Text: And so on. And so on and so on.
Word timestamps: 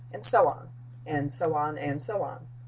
And 0.11 0.25
so 0.25 0.47
on. 0.47 0.69
And 1.05 1.31
so 1.31 1.53
on 1.53 1.77
and 1.77 2.01
so 2.01 2.23
on. 2.23 2.47